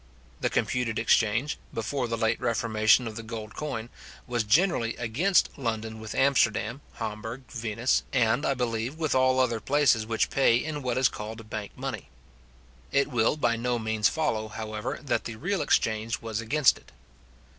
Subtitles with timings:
[0.39, 3.89] The computed exchange, before the late reformation of the gold coin,
[4.25, 10.07] was generally against London with Amsterdam, Hamburg, Venice, and, I believe, with all other places
[10.07, 12.09] which pay in what is called bank money.
[12.91, 16.91] It will by no means follow, however, that the real exchange was against it.